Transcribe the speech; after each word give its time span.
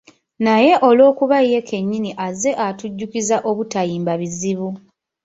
Naye 0.45 0.73
olw'okuba 0.87 1.37
ye 1.49 1.59
kennyini 1.69 2.11
azze 2.27 2.51
atujjukiza 2.67 3.37
obutayimba 3.49 4.13
bizibu 4.21 4.67